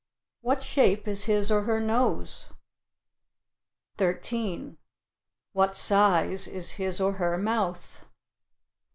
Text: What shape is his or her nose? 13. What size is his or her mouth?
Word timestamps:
What 0.41 0.63
shape 0.63 1.07
is 1.07 1.25
his 1.25 1.51
or 1.51 1.61
her 1.65 1.79
nose? 1.79 2.49
13. 3.99 4.77
What 5.53 5.75
size 5.75 6.47
is 6.47 6.71
his 6.71 6.99
or 6.99 7.17
her 7.21 7.37
mouth? 7.37 8.03